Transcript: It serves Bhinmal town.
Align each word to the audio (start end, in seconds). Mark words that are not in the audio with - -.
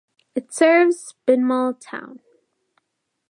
It 0.33 0.51
serves 0.51 1.13
Bhinmal 1.27 1.75
town. 1.79 2.21